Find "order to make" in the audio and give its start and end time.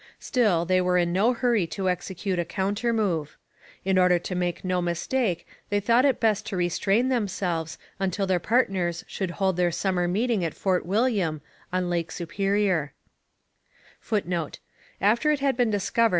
3.99-4.65